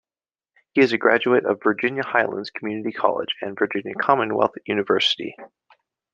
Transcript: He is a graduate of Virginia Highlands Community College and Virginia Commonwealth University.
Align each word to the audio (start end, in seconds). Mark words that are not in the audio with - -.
He 0.73 0.81
is 0.81 0.93
a 0.93 0.97
graduate 0.97 1.45
of 1.45 1.61
Virginia 1.61 2.01
Highlands 2.03 2.49
Community 2.49 2.91
College 2.91 3.35
and 3.39 3.55
Virginia 3.55 3.93
Commonwealth 3.93 4.55
University. 4.65 5.35